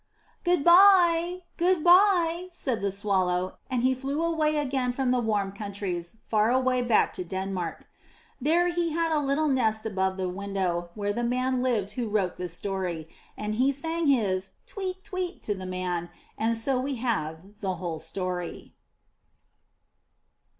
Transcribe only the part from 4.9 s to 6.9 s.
from the warm countries, far away